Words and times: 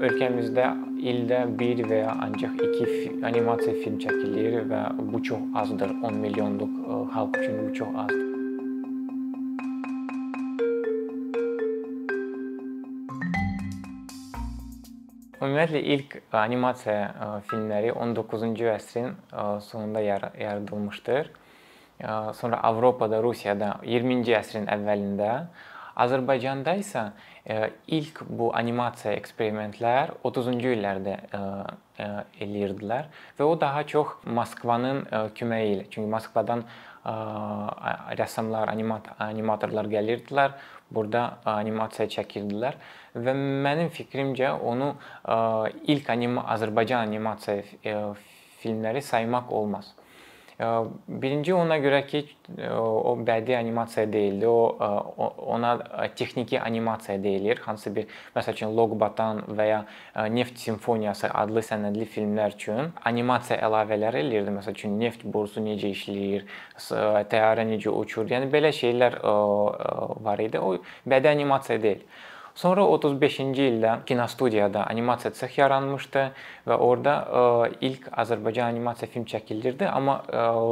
ölkəmizdə 0.00 0.64
ildə 1.12 1.42
1 1.60 1.80
və 1.90 1.98
ya 2.02 2.12
ancaq 2.24 2.56
2 2.56 3.20
animasiya 3.28 3.74
film 3.82 3.98
çəkilir 4.00 4.64
və 4.70 4.80
bu 5.12 5.20
çox 5.28 5.42
azdır. 5.62 5.92
10 6.08 6.16
milyonluq 6.24 6.72
xalq 7.12 7.36
üçün 7.42 7.58
bu 7.66 7.74
çox 7.76 7.90
azdır. 8.04 8.26
Ümumiyyətlə 15.40 15.80
ilk 15.96 16.16
animasiya 16.36 17.40
filmləri 17.48 17.92
19-cu 17.92 18.72
əsrin 18.74 19.12
sonunda 19.64 20.00
yaradılmışdır. 20.00 21.30
Sonra 22.36 22.60
Avropada, 22.64 23.20
Rusiyada 23.20 23.74
20-ci 23.84 24.32
əsrin 24.36 24.68
əvvəlində 24.72 25.32
Azərbaycanda 25.98 26.74
isə 26.78 27.10
ilk 27.90 28.22
bu 28.28 28.50
animasiya 28.56 29.16
eksperimentlər 29.18 30.14
30-cu 30.22 30.74
illərdə 30.76 31.16
eləyirdilər 32.40 33.08
və 33.38 33.44
o 33.48 33.56
daha 33.60 33.82
çox 33.88 34.22
Moskvanın 34.24 35.02
köməyi 35.36 35.74
ilə. 35.74 35.84
Çünki 35.90 36.08
Moskvadan 36.12 36.64
rəssamlar, 38.20 38.68
animatorlar 38.70 39.88
gəlirdilər, 39.90 40.52
burada 40.90 41.40
animasiya 41.48 42.08
çəkirdilər 42.16 42.76
və 43.14 43.34
mənim 43.34 43.88
fikrimcə 43.94 44.52
onu 44.52 44.92
ilk 45.90 46.10
anima 46.12 46.44
Azərbaycan 46.54 47.08
animasiya 47.08 48.14
filmləri 48.60 49.00
saymaq 49.02 49.52
olmaz. 49.56 49.94
Birinci 50.60 51.54
ona 51.56 51.78
görə 51.80 52.02
ki, 52.04 52.20
o 52.76 53.14
bədii 53.16 53.56
animasiya 53.56 54.04
deyildi. 54.12 54.46
O 54.46 55.28
ona 55.54 55.70
texniki 56.16 56.60
animasiya 56.60 57.22
deyilir. 57.24 57.62
Hansısa 57.64 57.94
bir 57.96 58.10
məsəl 58.36 58.58
üçün 58.58 58.74
Loqbatan 58.76 59.40
və 59.56 59.66
ya 59.70 59.80
Neft 60.28 60.60
simfoniyası 60.60 61.30
adlı 61.32 61.62
sənədli 61.64 62.04
filmlər 62.04 62.56
üçün 62.58 62.92
animasiya 63.08 63.60
əlavələri 63.68 64.20
eləyirdi. 64.26 64.52
Məsəl 64.58 64.76
üçün 64.76 64.98
neft 65.00 65.24
borusu 65.24 65.64
necə 65.64 65.94
işləyir, 65.94 66.44
təyyarə 67.32 67.64
necə 67.70 67.94
uçur. 67.94 68.28
Yəni 68.28 68.50
belə 68.52 68.74
şeylər 68.76 69.16
var 70.28 70.44
idi. 70.44 70.60
O 70.60 70.76
bədii 71.08 71.32
animasiya 71.38 71.80
deyil. 71.86 72.04
Sonra 72.58 72.82
35-ci 72.82 73.66
ildə 73.70 73.92
kinostudiyada 74.08 74.82
animasiya 74.90 75.30
sex 75.38 75.58
yaranmışdı 75.58 76.24
və 76.68 76.76
orada 76.76 77.14
ilk 77.80 78.08
Azərbaycan 78.10 78.72
animasiya 78.74 79.08
film 79.12 79.24
çəkilirdi, 79.30 79.86
amma 79.86 80.18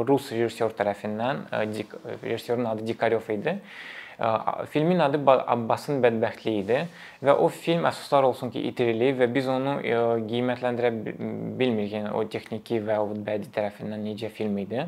rus 0.07 0.31
rejissor 0.35 0.75
tərəfindən 0.77 1.47
rejissorun 2.23 2.67
adı 2.73 2.87
Dikaryov 2.87 3.31
idi. 3.33 3.55
Filmin 4.69 4.99
adı 4.99 5.21
Abbasın 5.31 6.01
bədbəxtliyi 6.03 6.63
idi 6.65 6.79
və 7.23 7.37
o 7.39 7.47
film 7.47 7.85
əfsuslar 7.87 8.27
olsun 8.27 8.51
ki, 8.51 8.59
itirilib 8.67 9.21
və 9.23 9.29
biz 9.31 9.47
onu 9.47 9.77
qiymətləndirə 10.27 10.91
bilmirik. 11.55 11.93
Yəni 11.95 12.11
o 12.11 12.25
texniki 12.27 12.81
və 12.83 12.99
o 12.99 13.07
bədii 13.15 13.53
tərəfindən 13.55 14.03
necə 14.03 14.27
film 14.35 14.59
idi. 14.59 14.83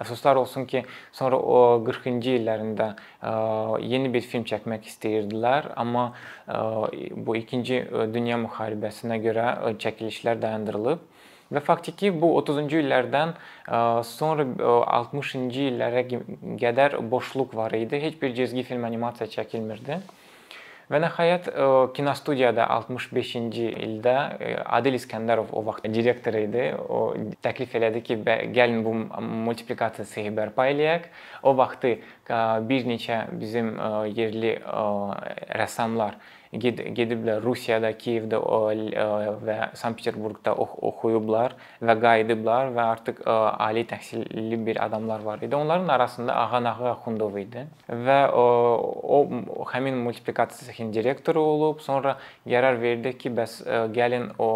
Əfsuslar 0.00 0.38
olsun 0.40 0.64
ki, 0.64 0.84
sonra 1.12 1.36
o 1.36 1.82
40-cı 1.84 2.38
illərində 2.38 2.92
yeni 3.84 4.08
bir 4.14 4.24
film 4.24 4.46
çəkmək 4.48 4.88
istəyirdilər, 4.88 5.72
amma 5.76 6.12
bu 6.48 7.36
2-ci 7.36 7.82
dünya 8.14 8.38
müharibəsinə 8.40 9.20
görə 9.20 9.76
çəkilişlər 9.82 10.40
dayandırılıb 10.42 11.04
və 11.52 11.60
faktiki 11.60 12.08
bu 12.16 12.32
30-cu 12.40 12.80
illərdən 12.80 13.34
sonra 14.08 14.48
60-cı 14.48 15.68
illərə 15.68 16.06
qədər 16.62 16.96
boşluq 17.12 17.52
var 17.58 17.76
idi. 17.76 18.00
Heç 18.00 18.16
bir 18.22 18.32
cizgi 18.34 18.64
film 18.64 18.88
animasiya 18.88 19.28
çəkilmirdi. 19.36 20.00
Və 20.90 20.98
nəhayət 21.00 21.46
kinostudiyada 21.96 22.66
65-ci 22.74 23.68
ildə 23.86 24.16
Adil 24.66 24.98
İskəndərov 24.98 25.54
o 25.54 25.62
vaxt 25.68 25.86
direktor 25.94 26.36
idi. 26.40 26.66
O 26.74 27.14
təklif 27.44 27.76
elədi 27.78 28.02
ki, 28.04 28.18
gəlin 28.56 28.82
bu 28.84 28.94
multiplikasiyayı 29.46 30.34
bərpa 30.36 30.68
eləyək. 30.72 31.08
O 31.46 31.54
vaxtı 31.56 31.96
bir 32.68 32.86
neçə 32.90 33.24
bizim 33.38 33.74
yerli 34.16 34.56
rəssamlar 35.62 36.18
gediblər 36.52 37.40
Rusiyada, 37.40 37.92
Kiyevdə 37.96 38.38
və 39.40 39.56
Sankt-Peterburqda 39.78 40.52
oxuyublar 40.60 41.54
və 41.80 41.94
qayıdıblar 42.02 42.72
və 42.76 42.84
artıq 42.92 43.22
ali 43.26 43.86
təhsilli 43.88 44.58
bir 44.66 44.82
adamlar 44.84 45.24
var 45.24 45.40
idi. 45.42 45.56
Onların 45.56 45.88
arasında 45.88 46.36
Ağa 46.36 46.60
Nağı 46.60 46.90
Axundov 46.90 47.38
idi 47.40 47.64
və 47.88 48.18
o, 48.36 48.44
o 49.48 49.64
həmin 49.72 49.96
multiplikasiya 50.04 50.68
sexinin 50.68 50.92
direktoru 50.92 51.40
olub. 51.40 51.80
Sonra 51.80 52.18
qərar 52.46 52.80
verdi 52.82 53.14
ki, 53.18 53.32
bəs 53.32 53.62
gəlin 53.96 54.28
o, 54.38 54.50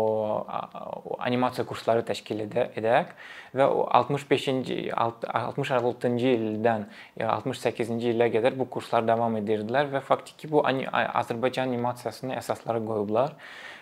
o 1.06 1.16
animasiya 1.24 1.64
kursları 1.66 2.04
təşkil 2.04 2.44
edək 2.44 3.16
və 3.56 3.66
65-ci 3.66 4.90
66-cı 4.92 6.32
ildən 6.36 6.86
68-ci 7.16 8.12
ilə 8.12 8.28
qədər 8.34 8.56
bu 8.58 8.68
kurslar 8.68 9.06
davam 9.08 9.38
edirdilər 9.40 9.88
və 9.94 10.02
faktiki 10.04 10.50
bu 10.52 10.62
Azərbaycan 10.66 11.72
animasiyasının 11.86 12.34
əsasları 12.40 12.82
qoyublar. 12.86 13.34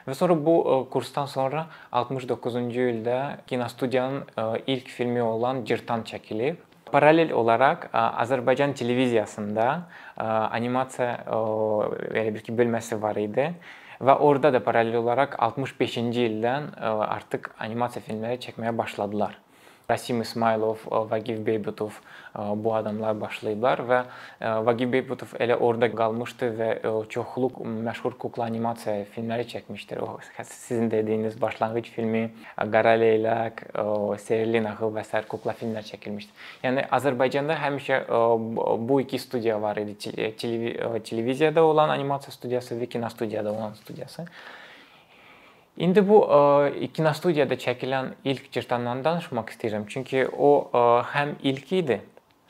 Və 0.05 0.15
sonra 0.17 0.37
bu 0.37 0.87
kursdan 0.93 1.27
sonra 1.31 1.67
69-cu 1.93 2.89
ildə 2.93 3.19
kinostudiyanın 3.49 4.25
ilk 4.67 4.89
filmi 4.93 5.23
olan 5.23 5.65
Cırtan 5.65 6.05
çəkilib. 6.05 6.61
Paralel 6.93 7.33
olaraq 7.33 7.89
Azərbaycan 7.97 8.75
televiziyasında 8.77 9.69
animasiya 10.21 11.25
belə 12.13 12.35
bir 12.35 12.45
ki, 12.45 12.53
bölməsi 12.53 13.01
var 13.01 13.17
idi 13.17 13.49
və 14.05 14.19
orada 14.21 14.53
da 14.53 14.61
paralel 14.61 15.01
olaraq 15.01 15.39
65-ci 15.41 16.29
ildən 16.29 16.69
artıq 17.09 17.49
animasiya 17.59 18.05
filmləri 18.05 18.43
çəkməyə 18.45 18.77
başladılar. 18.77 19.41
Rasim 19.91 20.21
İsmailov, 20.21 20.77
Vaqif 20.91 21.47
Beybutov 21.47 21.91
bu 22.57 22.75
adamlar 22.75 23.21
başlayıblar 23.21 23.83
və 23.89 23.99
Vaqif 24.65 24.93
Beybutov 24.93 25.35
elə 25.37 25.59
orada 25.61 25.91
qalmışdı 25.93 26.49
və 26.59 26.69
çoxluq 27.13 27.61
məşhur 27.85 28.17
kukla 28.19 28.47
animasiya 28.49 29.05
filmləri 29.13 29.45
çəkmişdir. 29.51 30.01
O 30.01 30.19
sizin 30.43 30.91
dediyiniz 30.91 31.41
başlanğıc 31.43 31.91
filmi, 31.93 32.31
Qara 32.57 32.97
Leylək, 32.97 33.63
Sehrli 34.25 34.65
Nağıl 34.65 34.97
və 34.97 35.05
sair 35.05 35.29
kukla 35.29 35.53
filmlər 35.53 35.85
çəkilmişdi. 35.93 36.33
Yəni 36.65 36.89
Azərbaycanda 36.89 37.61
həmişə 37.61 38.03
bu 38.89 39.01
iki 39.05 39.19
studiya 39.19 39.63
var 39.63 39.77
idi. 39.77 39.95
Televiziyada 41.05 41.65
olan 41.65 41.89
animasiya 41.89 42.33
studiyası 42.33 42.81
və 42.81 42.87
kinostudiyada 42.89 43.53
olan 43.53 43.73
studiyası. 43.85 44.25
İndi 45.77 46.05
bu 46.07 46.19
kinostudiyada 46.95 47.57
çəkilən 47.59 48.13
ilk 48.25 48.53
cırtandan 48.55 49.01
danışmaq 49.05 49.49
istəyirəm. 49.51 49.89
Çünki 49.91 50.27
o 50.29 50.71
həm 51.11 51.35
ilk 51.43 51.73
idi 51.73 51.97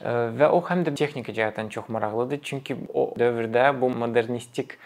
və 0.05 0.51
o 0.53 0.61
həm 0.69 0.83
də 0.85 0.93
texniki 0.93 1.33
cəhətdən 1.33 1.71
çox 1.73 1.89
maraqlıdır. 1.89 2.43
Çünki 2.45 2.77
o 2.93 3.07
dövrdə 3.19 3.71
bu 3.81 3.89
modernistik 3.89 4.77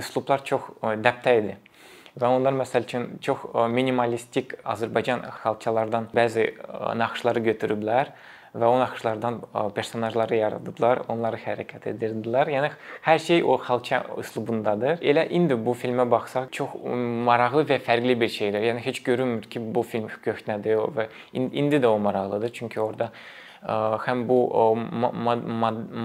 üslublar 0.00 0.44
çox 0.48 0.70
dəbdə 0.80 1.36
idi. 1.42 1.56
Və 2.14 2.30
onlar 2.30 2.54
məsəl 2.56 2.86
üçün 2.86 3.06
çox 3.20 3.44
minimalistik 3.74 4.54
Azərbaycan 4.64 5.26
xalçalardan 5.42 6.08
bəzi 6.14 6.46
naxışları 6.96 7.42
götürüblər 7.50 8.14
və 8.54 8.66
o 8.70 8.74
naxışlardan 8.78 9.40
personajları 9.74 10.36
yaradıblar, 10.38 11.00
onları 11.10 11.40
hərəkət 11.42 11.88
edirdilər. 11.90 12.50
Yəni 12.54 12.68
hər 13.02 13.18
şey 13.18 13.42
o 13.42 13.56
xalça 13.58 14.04
üslubundadır. 14.22 15.00
Elə 15.02 15.24
indi 15.34 15.56
bu 15.58 15.74
filmə 15.74 16.06
baxsaq 16.10 16.52
çox 16.54 16.76
maraqlı 17.26 17.64
və 17.72 17.80
fərqli 17.82 18.14
bir 18.20 18.30
şeydir. 18.30 18.62
Yəni 18.70 18.84
heç 18.84 19.02
görünmür 19.02 19.48
ki, 19.50 19.62
bu 19.74 19.82
film 19.82 20.06
köhnədir 20.22 20.84
və 20.94 21.08
indi 21.34 21.82
də 21.82 21.90
o 21.90 21.98
maraqlıdır. 21.98 22.52
Çünki 22.54 22.80
orada 22.80 23.10
həm 23.64 24.26
bu 24.28 24.38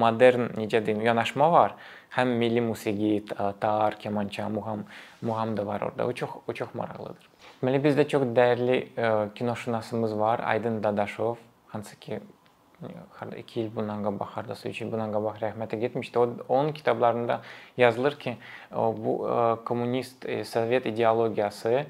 modern 0.01 0.49
necə 0.57 0.81
deyim, 0.85 1.01
yanaşma 1.05 1.51
var, 1.51 1.75
həm 2.15 2.33
milli 2.39 2.61
musiqi, 2.65 3.25
tar, 3.61 3.99
kemança, 3.99 4.47
muğam, 4.49 4.85
muğam 5.21 5.57
da 5.57 5.67
var 5.67 5.81
orada. 5.81 6.07
O 6.07 6.13
çox 6.13 6.29
o 6.47 6.53
çox 6.53 6.73
maraqlıdır. 6.73 7.29
Deməli 7.61 7.83
bizdə 7.83 8.07
çox 8.07 8.25
dəyərli 8.33 8.79
kinoşünasımız 9.35 10.17
var, 10.19 10.41
Aydın 10.45 10.83
Dadaşov, 10.83 11.35
hansı 11.67 11.99
ki 11.99 12.19
2 13.37 13.61
il 13.61 13.69
bundan 13.75 14.03
qabaq, 14.03 14.27
hardasa 14.35 14.69
3 14.69 14.81
il 14.81 14.91
bundan 14.91 15.11
qabaq 15.11 15.39
rəhmətə 15.41 15.75
getmişdi. 15.79 16.19
O 16.19 16.29
onun 16.47 16.71
kitablarında 16.71 17.41
yazılır 17.77 18.19
ki, 18.19 18.37
bu 18.71 19.29
kommunist 19.65 20.25
Sovet 20.45 20.85
ideologiyası 20.85 21.85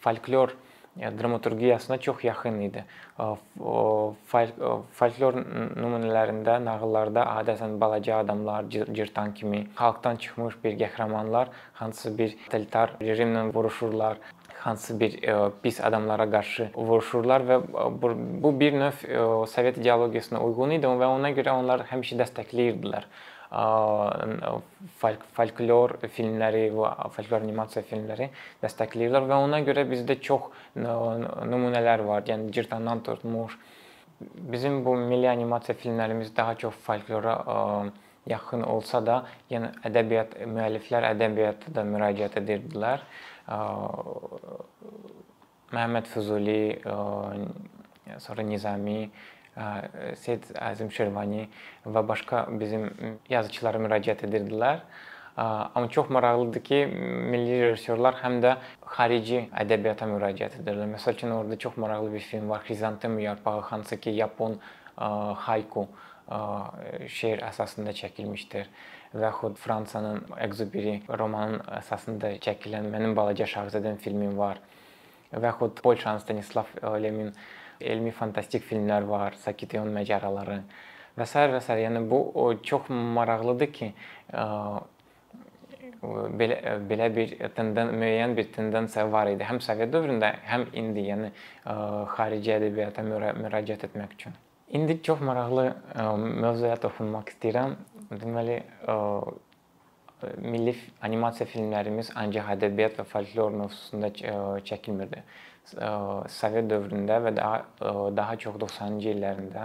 folklor 0.00 0.56
dramaturgiyasına 0.96 1.98
çox 1.98 2.24
yaxın 2.24 2.60
idi. 2.60 2.84
Folklor 4.98 5.34
nümunələrində, 5.76 6.58
nağıllarda 6.64 7.22
adətən 7.40 7.80
balaca 7.80 8.16
adamlar, 8.20 8.68
cırtan 8.68 9.34
kimi 9.34 9.66
xalqdan 9.78 10.16
çıxmış 10.16 10.54
bir 10.64 10.76
qəhrəmanlar 10.82 11.46
hansısa 11.80 12.18
bir 12.18 12.36
totalitar 12.44 12.88
rejimlə 13.00 13.54
vuruşurlar 13.54 14.16
hansı 14.64 15.00
bir 15.00 15.22
e, 15.22 15.50
pis 15.62 15.80
adamlara 15.80 16.28
qarşı 16.30 16.68
vuruşurlar 16.74 17.44
və 17.48 17.58
e, 17.58 17.86
bu 18.42 18.52
bir 18.60 18.72
növ 18.72 19.04
e, 19.08 19.46
Sovet 19.46 19.78
ideologiyasına 19.78 20.40
uyğun 20.46 20.76
idi 20.78 20.86
və 21.02 21.08
ona 21.16 21.30
görə 21.34 21.54
onlar 21.58 21.86
həmişə 21.90 22.18
dəstəkləyirdilər 22.22 23.08
folklor 25.36 25.92
filmləri 26.14 26.62
və 26.72 26.92
folklor 27.12 27.42
animasiya 27.42 27.82
filmləri 27.84 28.30
dəstəkləyirlər 28.62 29.26
və 29.28 29.40
ona 29.44 29.58
görə 29.66 29.84
bizdə 29.90 30.16
çox 30.24 30.46
nümunələr 30.78 32.06
var. 32.06 32.24
Yəni 32.30 32.48
cırtandan 32.52 33.02
tutmuş 33.04 33.58
bizim 34.54 34.80
bu 34.86 34.96
milli 34.96 35.28
animasiya 35.28 35.76
filmlərimiz 35.82 36.32
daha 36.36 36.54
çox 36.64 36.80
folklora 36.86 37.36
yaxın 38.26 38.62
olsa 38.62 39.02
da, 39.06 39.18
yəni 39.50 39.72
ədəbiyyat 39.88 40.36
müəlliflər 40.46 41.08
ədəbiyyata 41.10 41.74
da 41.74 41.84
müraciət 41.86 42.38
edirdilər. 42.40 43.02
Məhəmməd 45.72 46.06
Füzuli, 46.10 46.78
sonra 48.22 48.42
Nizami, 48.46 49.10
Seyid 50.16 50.44
Əzim 50.56 50.90
Şirvani 50.92 51.48
və 51.84 52.02
başqa 52.08 52.46
bizim 52.60 52.86
yazıçılara 53.28 53.78
müraciət 53.82 54.24
edirdilər. 54.28 54.84
Amma 55.36 55.88
çox 55.88 56.10
maraqlıdır 56.12 56.62
ki, 56.64 56.78
milli 57.32 57.62
rejissorlar 57.64 58.14
həm 58.20 58.40
də 58.44 58.56
xarici 58.84 59.48
ədəbiyyata 59.64 60.08
müraciət 60.10 60.60
edirlər. 60.60 60.90
Məsəl 60.92 61.16
üçün 61.16 61.30
orada 61.32 61.56
çox 61.58 61.76
maraqlı 61.80 62.12
bir 62.12 62.20
film 62.20 62.48
var, 62.50 62.60
Xrizantem 62.66 63.18
yarpağı, 63.18 63.60
hansı 63.60 63.96
ki, 64.00 64.10
Yapon 64.10 64.58
haiku 65.46 65.88
şeir 67.08 67.40
əsasında 67.48 67.92
çəkilmişdir 67.96 68.68
yaxud 69.20 69.56
Fransanın 69.60 70.22
Exuperi 70.40 71.02
romanın 71.18 71.60
əsasında 71.80 72.36
çəkilən 72.44 72.88
Mənim 72.92 73.16
balaca 73.16 73.44
şahzadəm 73.44 73.96
filmi 73.96 74.30
var. 74.38 74.60
Yaxud 75.32 75.82
Polşanın 75.82 76.18
Stanislav 76.18 76.64
Lemin 77.02 77.32
elmi 77.80 78.10
fantastik 78.10 78.64
filmlər 78.68 79.06
var, 79.08 79.34
Sakityon 79.42 79.88
macəraları 79.92 80.60
və 81.18 81.26
s. 81.26 81.38
və 81.52 81.60
s. 81.60 81.76
Yəni 81.76 82.04
bu 82.10 82.20
çox 82.62 82.88
maraqlıdır 82.88 83.72
ki, 83.72 83.92
belə 86.38 86.56
belə 86.88 87.08
bir 87.14 87.34
tenden 87.56 87.92
müəyyən 87.94 88.36
bir 88.36 88.52
tendensiya 88.52 89.04
var 89.12 89.28
idi. 89.30 89.44
Həm 89.46 89.60
Sovet 89.60 89.92
dövründə, 89.92 90.32
həm 90.48 90.66
indi, 90.72 91.04
yəni 91.10 91.30
xarici 92.16 92.56
ədəbiyyata 92.56 93.04
müraciət 93.06 93.84
etmək 93.90 94.16
üçün. 94.18 94.34
İndi 94.72 95.02
çox 95.02 95.20
maraqlı 95.20 95.66
mövzuya 96.16 96.76
toxunmaq 96.80 97.28
istəyirəm. 97.34 97.76
Deməli, 98.12 98.58
milli 100.44 100.74
animasiya 101.06 101.46
filmlərimiz 101.48 102.10
ancaq 102.20 102.50
ədəbiyyat 102.56 102.98
və 103.00 103.04
folklor 103.08 103.54
mövzusunda 103.56 104.10
çəkilmirdi. 104.68 105.22
Sovet 106.36 106.68
dövründə 106.68 107.16
və 107.24 107.32
daha 107.38 107.56
daha 108.18 108.36
çox 108.44 108.58
90-cı 108.60 109.08
illərində 109.14 109.64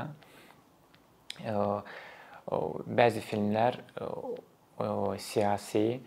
bəzi 3.01 3.21
filmlər 3.27 3.81
siyasi, 5.27 5.99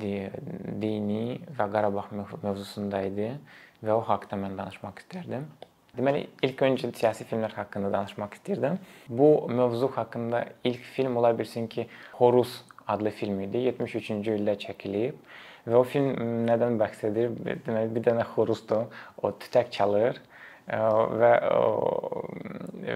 dini 0.00 1.24
və 1.58 1.66
Qarabağ 1.74 2.06
mövzusunda 2.14 3.02
idi 3.08 3.32
və 3.82 3.92
o 3.96 4.02
haqqda 4.06 4.38
mən 4.38 4.54
danışmaq 4.60 5.02
istərdim. 5.02 5.44
Deməli, 5.98 6.26
ilk 6.46 6.60
öncə 6.62 6.92
siyasi 6.94 7.24
filmlər 7.26 7.54
haqqında 7.58 7.90
danışmaq 7.90 8.36
istəyirdim. 8.38 8.78
Bu 9.08 9.48
mövzu 9.50 9.88
haqqında 9.96 10.44
ilk 10.64 10.82
film 10.94 11.16
ola 11.16 11.32
bilsin 11.38 11.66
ki, 11.66 11.88
Horus 12.12 12.60
adlı 12.86 13.10
film 13.10 13.40
idi. 13.42 13.64
73-cü 13.70 14.36
ildə 14.38 14.54
çəkilib 14.64 15.18
və 15.66 15.76
o 15.76 15.82
film 15.82 16.46
nədən 16.46 16.78
bəhs 16.80 17.02
edir? 17.10 17.34
Deməli, 17.66 17.90
bir 17.96 18.06
dənə 18.06 18.26
xoruzdur. 18.34 18.86
O 19.22 19.32
tütək 19.42 19.72
çalır 19.74 20.20
və 20.70 21.32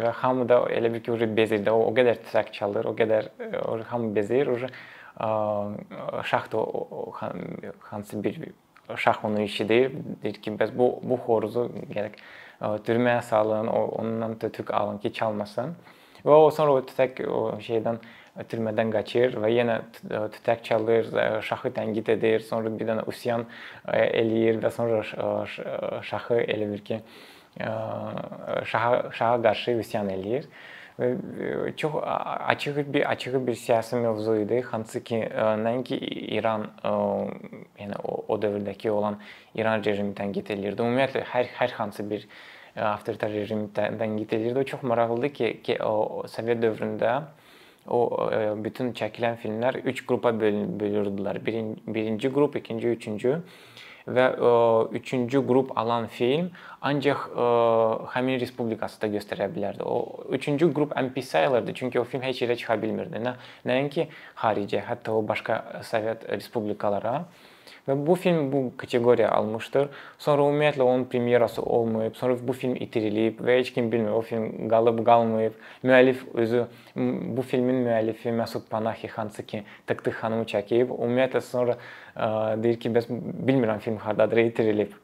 və 0.05 0.11
hamı 0.21 0.47
da 0.49 0.61
elə 0.71 0.93
bir 0.95 1.03
ki, 1.03 1.29
bezir 1.37 1.65
də. 1.67 1.75
O, 1.75 1.89
o 1.91 1.95
qədər 1.99 2.23
tütək 2.29 2.53
çalır, 2.55 2.87
o 2.91 2.95
qədər 2.95 3.33
o, 3.65 3.79
hamı 3.91 4.15
bezir. 4.15 4.55
O 4.55 4.57
o, 6.55 7.13
hansı 7.91 8.25
bir 8.25 8.41
şah 8.97 9.25
onu 9.25 9.41
eşidir, 9.41 9.93
deyir 10.23 10.41
ki, 10.43 10.51
bəs 10.61 10.75
bu 10.79 10.89
bu 11.03 11.19
xoruzu 11.27 11.69
gərək 11.91 12.19
türməyə 12.61 13.23
salın, 13.23 13.67
ondan 13.69 14.39
tütük 14.39 14.71
alın 14.75 14.99
ki, 14.99 15.13
çalmasın. 15.13 15.75
Və 16.25 16.37
o 16.41 16.51
sonra 16.51 16.79
o 16.79 16.85
tütək 16.85 17.25
o 17.29 17.41
şeydən 17.61 17.99
türmədən 18.51 18.91
qaçır 18.91 19.37
və 19.43 19.51
yenə 19.53 19.77
tütək 20.35 20.63
çalır, 20.67 21.11
şahı 21.47 21.71
tənqid 21.77 22.09
edir, 22.17 22.41
sonra 22.43 22.73
bir 22.73 22.89
dənə 22.89 23.05
üsyan 23.11 23.45
eləyir 23.93 24.59
və 24.63 24.71
sonra 24.75 25.03
şahı 26.03 26.41
elə 26.43 26.71
bir 26.73 26.85
ki, 26.89 27.01
şaha 27.61 29.11
şaha 29.13 29.43
qarşı 29.43 29.77
üsyan 29.85 30.09
eləyir. 30.11 30.49
Çox 31.77 31.93
açıq 32.47 32.93
bir 32.95 33.11
açıq 33.11 33.47
bir 33.47 33.55
siyasi 33.55 33.97
mövzu 33.97 34.37
idi. 34.37 34.61
Hansı 34.63 35.05
ki, 35.05 35.17
nəinki 35.67 35.97
İran, 36.39 36.69
yəni 37.79 37.97
o, 38.05 38.25
o 38.29 38.37
dövrdəki 38.39 38.91
olan 38.91 39.19
İran 39.55 39.83
rejimi 39.85 40.15
tənqid 40.15 40.53
eləyirdi. 40.55 40.87
Ümumiyyətlə 40.87 41.25
hər 41.33 41.51
hər 41.59 41.75
hansı 41.81 42.07
bir 42.11 42.29
avtoritar 42.79 43.35
rejim 43.35 43.67
tənqid 43.75 44.37
eləyirdi. 44.39 44.59
O 44.59 44.65
çox 44.65 44.83
maraqlıdır 44.83 45.35
ki, 45.35 45.51
ki 45.67 45.79
o 45.83 46.23
Sovet 46.31 46.63
dövründə 46.63 47.17
o 47.91 48.31
bütün 48.63 48.95
çəkilən 48.95 49.35
filmlər 49.43 49.83
3 49.83 50.07
qrupa 50.07 50.31
bölürdülər. 50.31 51.43
Birinci, 51.47 51.83
birinci 51.87 52.33
qrup, 52.33 52.57
ikinci, 52.57 52.89
üçüncü 52.89 53.41
və 54.07 54.27
ə, 54.37 54.53
üçüncü 54.99 55.41
qrup 55.47 55.73
alan 55.81 56.07
film 56.13 56.51
ancaq 56.85 57.25
ə, 57.31 57.47
həmin 58.15 58.41
respublikasında 58.43 59.11
göstərə 59.17 59.49
bilərdi. 59.55 59.87
O 59.87 60.27
üçüncü 60.37 60.69
qrup 60.75 60.93
ən 60.99 61.13
pis 61.15 61.31
sayılırdı, 61.33 61.75
çünki 61.75 62.01
o 62.01 62.05
film 62.05 62.23
heç 62.27 62.43
yerə 62.45 62.59
çıxa 62.61 62.77
bilmirdi. 62.83 63.23
Nə 63.25 63.37
nəinki 63.69 64.09
xaricə, 64.43 64.85
hətta 64.89 65.17
o 65.17 65.25
başqa 65.29 65.83
Sovet 65.89 66.29
respublikalara. 66.29 67.25
Və 67.85 67.95
bu 68.07 68.15
film 68.17 68.47
bu 68.53 68.61
kateqoriya 68.81 69.29
almışdır. 69.37 69.91
Sonra 70.19 70.47
ümumiyyətlə 70.49 70.83
onun 70.83 71.05
premyerası 71.05 71.63
olmayıb, 71.63 72.15
sonra 72.17 72.37
bu 72.49 72.53
film 72.57 72.79
itirilib 72.81 73.43
və 73.45 73.59
heç 73.59 73.75
kim 73.77 73.91
bilmir 73.93 74.17
o 74.17 74.23
film 74.25 74.71
qalıb, 74.73 75.03
qalmayıb. 75.05 75.59
Müəllif 75.85 76.25
özü 76.33 76.65
bu 77.37 77.43
filmin 77.43 77.85
müəllifi 77.85 78.33
Məsud 78.41 78.69
Panahi 78.71 79.09
hansı 79.09 79.47
ki 79.47 79.63
Tık-Tık 79.87 80.17
xanımı 80.23 80.49
çəkib. 80.49 80.97
Ümumiyyətlə 80.97 81.45
sonra 81.45 81.77
ə, 82.17 82.57
deyir 82.63 82.81
ki, 82.81 82.93
bəs 82.97 83.11
bilmirəm 83.11 83.85
film 83.85 84.01
hardadır, 84.01 84.47
itirilib. 84.49 84.97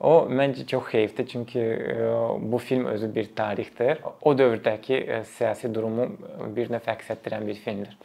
O 0.00 0.26
məncə 0.28 0.64
çox 0.68 0.88
heyfdir, 0.92 1.28
çünki 1.28 1.60
ə, 1.60 2.12
bu 2.40 2.58
film 2.58 2.88
özü 2.96 3.12
bir 3.14 3.28
tarixdir. 3.36 4.00
O 4.22 4.32
dövrdəki 4.32 5.04
ə, 5.04 5.24
siyasi 5.36 5.68
durumu 5.74 6.14
bir 6.56 6.72
növ 6.72 6.88
əks 6.96 7.12
etdirən 7.12 7.44
bir 7.44 7.60
filmdir. 7.60 7.96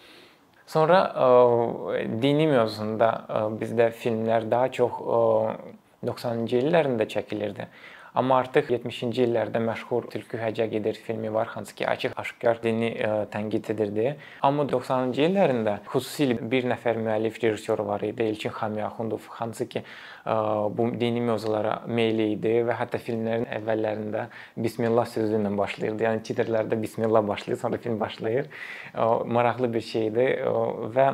Sonra 0.71 1.01
ə, 1.11 1.29
dini 2.23 2.45
mövzusunda 2.47 3.09
ə, 3.27 3.41
bizdə 3.59 3.89
filmlər 3.91 4.45
daha 4.51 4.69
çox 4.77 4.99
ə, 5.01 5.21
90-cı 6.07 6.61
illərində 6.61 7.07
çəkilirdi. 7.11 7.67
Amma 8.11 8.41
artıq 8.41 8.67
70-ci 8.73 9.23
illərdə 9.23 9.61
məşhur 9.63 10.09
Tülkü 10.11 10.35
Həcə 10.41 10.65
gedir 10.73 10.97
filmi 10.99 11.29
var, 11.31 11.47
hansı 11.53 11.75
ki 11.79 11.85
açıq-aşkar 11.87 12.57
dini 12.59 12.89
ə, 12.91 13.11
tənqid 13.31 13.69
edirdi. 13.71 14.07
Amma 14.43 14.65
90-cı 14.67 15.21
illərində 15.29 15.77
xüsusilə 15.93 16.35
bir 16.51 16.67
nəfər 16.67 16.99
müəllif 16.99 17.37
rejissor 17.39 17.79
var 17.87 18.03
idi, 18.03 18.25
Elçin 18.33 18.51
Xamiyaxundov, 18.57 19.29
hansı 19.37 19.69
ki 19.71 19.79
ə, 19.85 20.35
bu 20.75 20.89
dini 20.99 21.23
mövzulara 21.23 21.77
meyli 21.87 22.25
idi 22.33 22.57
və 22.67 22.75
hətta 22.81 22.99
filmlərin 22.99 23.47
əvvəllərində 23.61 24.25
Bismillah 24.59 25.07
sözü 25.07 25.39
ilə 25.39 25.53
başlayırdı. 25.61 26.05
Yəni 26.09 26.25
titrlərdə 26.27 26.79
Bismillah 26.81 27.23
başlayır, 27.29 27.61
sonra 27.63 27.79
film 27.85 27.95
başlayır. 28.01 28.49
Ə, 28.91 29.07
maraqlı 29.37 29.71
bir 29.71 29.87
şeydir 29.87 30.43
və 30.97 31.07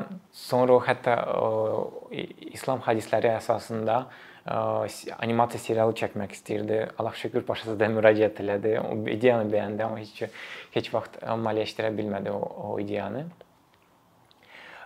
sonra 0.48 0.80
o 0.80 0.82
hətta 0.90 1.20
ə, 1.30 2.26
İslam 2.58 2.82
hədisləri 2.90 3.30
əsasında 3.36 4.00
animasiya 4.48 5.60
serialı 5.64 5.96
çəkmək 6.00 6.36
istəyirdi. 6.38 6.80
Allah 7.00 7.16
şükür 7.20 7.48
başçısına 7.48 7.90
müraciət 7.98 8.40
elədi. 8.44 8.78
O 8.80 8.96
ideyanı 9.12 9.50
bəyəndi, 9.52 9.84
amma 9.84 10.00
heç 10.00 10.24
heç 10.76 10.94
vaxt 10.94 11.20
maliyyələşdirə 11.24 11.92
bilmədi 11.98 12.32
o, 12.32 12.42
o 12.72 12.80
ideyanı. 12.80 13.26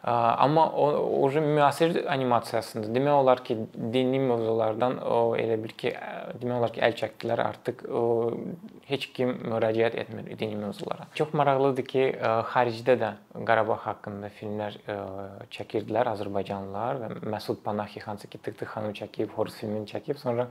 Amma 0.03 0.65
o 0.69 0.85
oje 1.23 1.39
müasir 1.39 1.99
animasiyasında 2.09 2.89
demək 2.95 3.13
olar 3.13 3.43
ki, 3.45 3.57
dini 3.93 4.19
mövzulardan 4.19 4.97
o 5.05 5.35
elə 5.37 5.59
bir 5.61 5.75
ki, 5.77 5.91
demək 6.41 6.55
olar 6.57 6.73
ki, 6.73 6.81
əl 6.87 6.95
çəkdilər. 6.97 7.43
Artıq 7.45 7.83
o 7.85 8.03
heç 8.89 9.11
kim 9.13 9.35
müraciət 9.45 9.99
etmir 10.01 10.31
dini 10.39 10.57
mövzulara. 10.57 11.05
Çox 11.13 11.35
maraqlıdır 11.37 11.85
ki, 11.93 12.05
xaricdə 12.53 12.97
də 13.03 13.11
Qarabağ 13.45 13.77
haqqında 13.85 14.31
filmlər 14.39 14.79
çəkirdilər 15.53 16.09
Azərbaycanlılar 16.15 17.03
və 17.03 17.11
Məsud 17.35 17.61
Panahi 17.61 18.01
hansı 18.01 18.27
ki, 18.27 18.41
Tık-Tık 18.41 18.73
xanım 18.73 18.97
çəkib, 18.97 19.35
Horus 19.37 19.61
filmini 19.61 19.85
çəkib, 19.85 20.17
sonra 20.17 20.49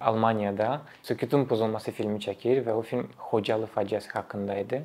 Almaniyada 0.00 0.80
Sükutun 1.02 1.44
pozulması 1.50 1.92
filmi 1.92 2.20
çəkir 2.22 2.62
və 2.66 2.74
o 2.76 2.82
film 2.82 3.08
Xocalı 3.30 3.68
faciəsi 3.74 4.12
haqqında 4.14 4.58
idi. 4.64 4.82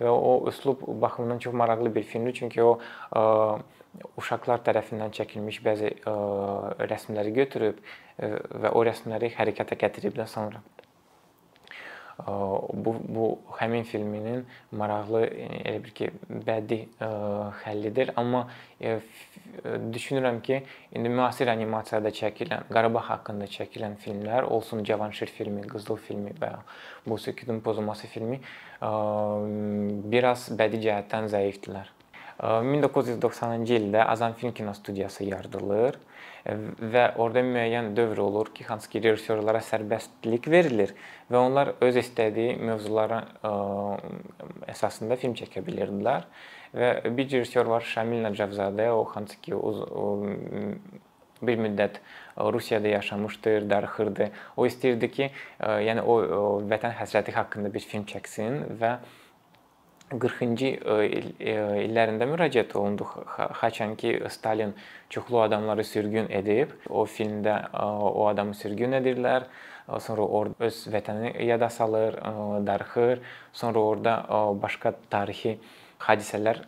Və 0.00 0.10
o 0.12 0.48
üslub 0.48 0.84
baxımından 1.02 1.38
çox 1.42 1.54
maraqlı 1.54 1.94
bir 1.94 2.02
filmdir, 2.02 2.34
çünki 2.40 2.62
o 2.62 2.78
ə, 3.12 3.22
uşaqlar 4.20 4.62
tərəfindən 4.66 5.14
çəkilmiş 5.16 5.62
bəzi 5.64 5.94
ə, 6.06 6.14
rəsmləri 6.90 7.34
götürüb 7.40 7.80
ə, 7.80 8.34
və 8.64 8.74
o 8.74 8.84
rəsmləri 8.86 9.32
hərəkətə 9.38 9.80
gətiriblər 9.80 10.30
sonra. 10.30 10.62
Bu 12.26 12.96
bu 13.08 13.26
həmin 13.60 13.84
filminin 13.86 14.46
maraqlı 14.72 15.20
elə 15.28 15.78
bir 15.84 15.92
ki, 15.94 16.10
bədii 16.46 16.88
həllidir, 17.62 18.10
amma 18.16 18.48
düşünürəm 19.94 20.40
ki, 20.42 20.62
indi 20.98 21.12
müasir 21.14 21.48
animasiyada 21.52 22.10
çəkilən, 22.14 22.66
Qarabağ 22.74 23.04
haqqında 23.10 23.46
çəkilən 23.52 23.94
filmlər, 24.02 24.42
olsun 24.42 24.82
Cavanşir 24.84 25.30
filmi, 25.30 25.62
Qızıl 25.70 25.96
filmi 26.08 26.34
və 26.40 26.50
ya 26.56 26.58
Musiqinin 27.06 27.60
pozulması 27.60 28.10
filmi 28.10 28.40
biraz 30.12 30.50
bədii 30.58 30.82
cəhətdən 30.88 31.30
zəifdirlər. 31.32 31.94
1990-cı 32.38 33.78
ildə 33.78 34.04
Azam 34.04 34.34
Film 34.38 34.52
Kinostudiyası 34.52 35.24
yaradılır 35.24 35.98
və 36.48 37.04
orada 37.20 37.42
müəyyən 37.44 37.90
dövr 37.96 38.22
olur 38.24 38.52
ki, 38.54 38.64
hansı 38.68 38.88
ki 38.92 39.02
rejissorlara 39.04 39.60
sərbəstlik 39.64 40.48
verilir 40.50 40.94
və 41.28 41.40
onlar 41.40 41.74
öz 41.84 41.98
istədiyi 42.00 42.56
mövzulara 42.60 43.20
əsasında 44.72 45.18
film 45.20 45.36
çəkə 45.38 45.64
bilirdilər. 45.66 46.24
Və 46.72 46.94
bir 47.16 47.28
rejissor 47.28 47.68
var 47.68 47.84
Şamil 47.84 48.24
Nəcəfzadə, 48.24 48.88
o 48.92 49.04
hansı 49.12 49.40
ki 49.44 49.54
o, 49.56 49.74
o 49.88 50.06
bir 51.42 51.60
müddət 51.60 52.00
Rusiyada 52.38 52.88
yaşamışdır, 52.88 53.68
darıxırdı. 53.70 54.30
O 54.56 54.66
istəyirdi 54.66 55.10
ki, 55.10 55.30
yəni 55.60 56.02
o, 56.02 56.18
o 56.40 56.44
vətən 56.68 56.96
həsrəti 56.98 57.34
haqqında 57.36 57.72
bir 57.74 57.84
film 57.84 58.08
çəksin 58.08 58.64
və 58.80 58.96
40-cı 60.10 60.70
illərində 61.84 62.26
müraciət 62.30 62.74
olundu. 62.80 63.04
Haçan 63.36 63.94
ki 64.00 64.14
Stalin 64.32 64.74
çoxlu 65.10 65.40
adamları 65.40 65.84
sürgün 65.84 66.30
edib, 66.30 66.72
o 66.88 67.04
filmdə 67.04 67.58
o 67.76 68.26
adamı 68.28 68.54
sürgün 68.54 68.96
edirlər. 69.00 69.48
Sonra 69.88 70.22
orada 70.22 70.64
öz 70.68 70.78
vətəni 70.92 71.32
yada 71.44 71.68
salır, 71.72 72.16
darıxır. 72.66 73.20
Sonra 73.52 73.78
orada 73.78 74.16
başqa 74.62 74.92
tarixi 75.10 75.58
hadisələr 75.98 76.60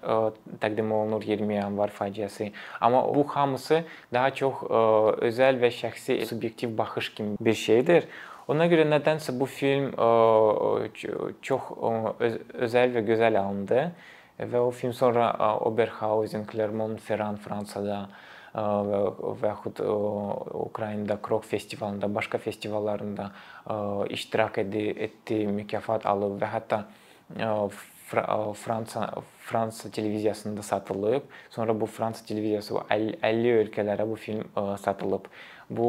təqdim 0.60 0.92
olunur 0.92 1.22
20 1.22 1.54
yanvar 1.54 1.92
faciəsi. 1.94 2.52
Amma 2.80 3.04
bu 3.14 3.24
hamısı 3.28 3.84
daha 4.12 4.30
çox 4.34 4.64
özəl 5.28 5.60
və 5.60 5.70
şəxsi 5.70 6.24
subyektiv 6.26 6.78
baxış 6.78 7.12
kimi 7.14 7.36
bir 7.40 7.54
şeydir. 7.54 8.08
Ona 8.50 8.66
görə 8.66 8.82
nədənsə 8.88 9.36
bu 9.38 9.46
film 9.46 9.92
çox 11.46 11.68
özəl 12.66 12.96
və 12.96 13.04
gözəl 13.06 13.38
alındı 13.38 13.84
və 14.40 14.62
o 14.64 14.72
film 14.74 14.94
sonra 14.96 15.28
Oberhausen, 15.68 16.46
Clermont-Ferrand 16.50 17.38
Fransada 17.44 18.00
və 18.54 19.52
yaxud 19.52 19.78
Ukraynada 20.64 21.20
Krok 21.22 21.44
festivalında, 21.46 22.14
başqa 22.14 22.38
festivallarında 22.38 23.30
iştirak 24.10 24.58
etdi, 24.58 24.84
etdi, 25.06 25.46
mükafat 25.46 26.06
alıb 26.06 26.40
və 26.42 26.50
hətta 26.56 26.82
Fransa 28.10 29.10
Fransa 29.38 29.90
televiziyasında 29.90 30.62
satılıb. 30.62 31.22
Sonra 31.50 31.80
bu 31.80 31.86
Fransa 31.86 32.26
televiziyası 32.26 32.74
50 32.90 33.54
ölkələrə 33.62 34.10
bu 34.10 34.16
film 34.16 34.44
satılıb. 34.78 35.30
Bu 35.70 35.86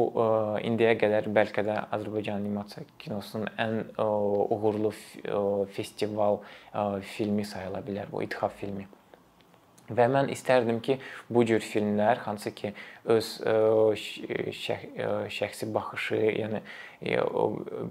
indiyə 0.62 0.94
qədər 0.94 1.26
bəlkə 1.34 1.66
də 1.66 1.80
Azərbaycan 1.90 2.38
animasiya 2.38 2.86
kinosunun 3.02 3.50
ən 3.58 3.80
uğurlu 3.98 4.92
festival 5.74 6.38
filmi 7.16 7.44
sayıla 7.44 7.82
bilər 7.82 8.06
bu 8.12 8.22
İttihat 8.22 8.54
filmi. 8.62 8.86
Və 9.92 10.06
mən 10.08 10.30
istərdim 10.32 10.78
ki, 10.80 10.94
bu 11.28 11.42
cür 11.44 11.60
filmlər 11.60 12.22
hansı 12.24 12.54
ki 12.54 12.70
öz 13.10 13.26
şəx 13.98 14.84
şəxsi 15.34 15.66
baxışı, 15.74 16.20
yəni 16.38 16.62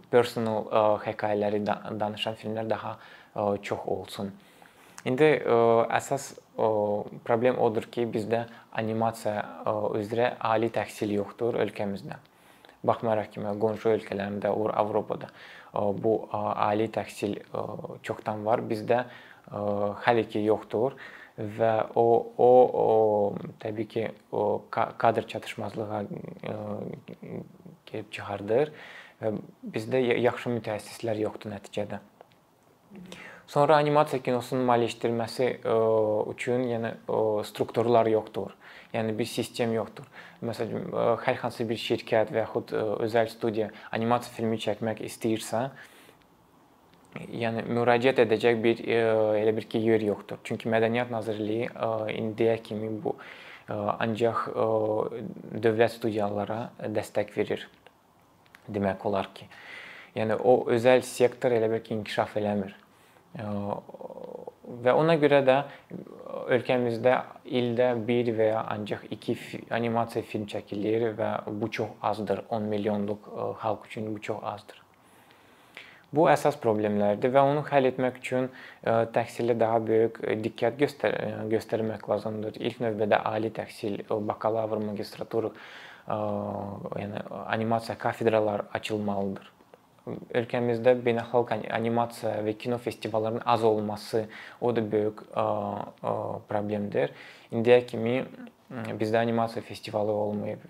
personal 0.10 0.72
hekayələri 1.04 1.60
danışan 2.00 2.40
filmlər 2.40 2.70
daha 2.72 2.96
çox 3.36 3.86
olsun. 3.86 4.32
İndi 5.06 5.30
əsas 5.98 6.34
problem 7.26 7.58
odur 7.58 7.88
ki, 7.92 8.06
bizdə 8.12 8.44
animasiya 8.78 9.64
üzrə 9.98 10.36
ali 10.46 10.70
təhsil 10.74 11.16
yoxdur 11.16 11.58
ölkəmizdə. 11.64 12.20
Baxmayaraq 12.86 13.32
ki, 13.34 13.42
qonşu 13.62 13.96
ölkələrində, 13.96 14.52
Avropada 14.52 15.32
bu 15.74 16.14
ali 16.34 16.90
təhsil 16.94 17.40
çoxdan 18.04 18.46
var, 18.46 18.62
bizdə 18.62 19.06
hələ 20.06 20.28
ki 20.30 20.44
yoxdur 20.46 20.98
və 21.38 21.74
o 21.96 22.06
o, 22.38 22.50
o 22.84 22.88
təbii 23.64 23.88
ki, 23.88 24.08
o 24.32 24.62
kadr 24.72 25.26
çatışmazlığa 25.28 26.04
gəlib 27.90 28.12
çıxardır 28.12 28.74
bizdə 29.22 30.02
yaxşı 30.02 30.50
mütəxəssislər 30.50 31.22
yoxdur 31.22 31.54
nəticədə. 31.54 32.02
Sonra 33.52 33.76
animasiya 33.82 34.22
kinosunun 34.24 34.64
maliyyələşdirilməsi 34.70 35.44
e, 35.44 35.72
üçün, 36.32 36.62
yəni 36.70 36.92
strukturlar 37.44 38.08
yoxdur. 38.08 38.54
Yəni 38.94 39.16
bir 39.18 39.28
sistem 39.28 39.74
yoxdur. 39.76 40.06
Məsələn, 40.48 40.86
e, 40.88 41.08
hər 41.26 41.42
hansı 41.42 41.66
bir 41.68 41.82
şirkət 41.82 42.32
və 42.32 42.46
yaxud 42.46 42.72
e, 42.72 42.84
özəl 43.08 43.28
studiya 43.34 43.68
animasiya 43.98 44.38
filmi 44.38 44.60
çəkmək 44.66 45.02
istəyirsə, 45.10 45.66
yəni 47.42 47.66
müraciət 47.68 48.22
edəcək 48.24 48.64
bir 48.64 48.86
elə 48.88 49.52
bir 49.58 49.68
ki, 49.68 49.84
yer 49.84 50.08
yoxdur. 50.08 50.40
Çünki 50.48 50.72
Mədəniyyət 50.72 51.12
Nazirliyi 51.12 51.68
indiyə 52.22 52.56
kimi 52.64 52.88
bu 53.04 53.18
ancaq 53.68 54.46
dövlət 55.66 55.98
studiyalara 55.98 56.62
dəstək 56.88 57.36
verir. 57.36 57.68
Demək 58.72 59.04
olar 59.12 59.28
ki, 59.36 59.50
yəni 60.16 60.38
o 60.38 60.58
özəl 60.74 61.04
sektor 61.08 61.54
elə 61.56 61.70
bir 61.72 61.84
ki, 61.86 61.96
inkişaf 62.00 62.36
eləmir. 62.42 62.76
Və 64.82 64.94
ona 64.96 65.16
görə 65.20 65.42
də 65.46 65.58
ölkəmizdə 66.56 67.16
ildə 67.60 67.92
1 68.08 68.32
və 68.38 68.48
ya 68.52 68.62
ancaq 68.74 69.08
2 69.12 69.36
animasiya 69.76 70.24
film 70.28 70.46
çəkilir 70.52 71.12
və 71.18 71.32
bu 71.48 71.72
çox 71.72 71.98
azdır. 72.12 72.46
10 72.50 72.70
milyonluq 72.74 73.28
xalq 73.62 73.88
üçün 73.90 74.14
bu 74.16 74.22
çox 74.22 74.44
azdır. 74.54 74.82
Bu 76.12 76.26
əsas 76.28 76.58
problemlərdir 76.60 77.32
və 77.32 77.44
onu 77.48 77.62
həll 77.70 77.88
etmək 77.88 78.18
üçün 78.20 78.50
təhsilə 79.16 79.56
daha 79.60 79.78
böyük 79.88 80.20
diqqət 80.44 80.76
göstər 80.82 81.16
göstərmək 81.54 82.04
lazımdır. 82.12 82.60
İlk 82.60 82.82
növbədə 82.84 83.22
ali 83.32 83.52
təhsil, 83.56 84.02
bakalavr, 84.10 84.84
magistratura, 84.84 85.54
yəni 87.00 87.24
animasiya 87.46 87.98
kafedraları 87.98 88.68
açılmalıdır 88.74 89.52
ölkəmizdə 90.08 90.96
beynəlxalq 91.06 91.52
animasiya 91.70 92.40
və 92.46 92.56
kino 92.58 92.78
festivallarının 92.82 93.44
az 93.46 93.64
olması 93.64 94.26
o 94.62 94.76
da 94.76 94.82
böyük 94.92 95.22
problemdir. 96.50 97.14
İndiyə 97.52 97.86
kimi 97.86 98.16
bizdə 98.72 99.20
animasiya 99.20 99.62
festivalı 99.68 100.12
olmayıb 100.16 100.62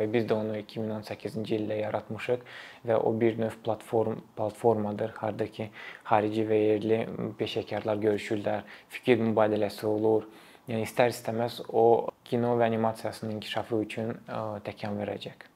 və 0.00 0.08
biz 0.12 0.26
də 0.26 0.34
onu 0.34 0.56
2018-ci 0.58 1.60
ildə 1.60 1.78
yaratmışıq 1.78 2.42
və 2.90 2.98
o 2.98 3.14
bir 3.20 3.38
növ 3.38 3.54
platform 3.64 4.20
platformadır, 4.36 5.14
harda 5.22 5.46
ki 5.46 5.70
xarici 6.10 6.44
və 6.48 6.58
yerli 6.58 7.00
peşəkarlar 7.38 8.02
görüşürlər, 8.02 8.66
fikir 8.90 9.22
mübadiləsi 9.22 9.86
olur. 9.86 10.26
Yəni 10.66 10.82
istər-istəməz 10.82 11.60
o 11.70 12.10
kino 12.26 12.56
və 12.58 12.66
animasiyasının 12.66 13.36
inkişafı 13.38 13.84
üçün 13.86 14.16
təkan 14.66 14.98
verəcək. 14.98 15.55